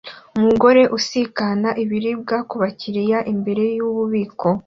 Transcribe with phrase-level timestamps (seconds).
[0.37, 4.47] Umugore usikana ibiribwa kubakiriya imbere yububiko